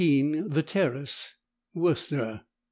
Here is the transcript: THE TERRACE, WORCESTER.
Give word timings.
THE 0.01 0.63
TERRACE, 0.65 1.35
WORCESTER. 1.75 2.41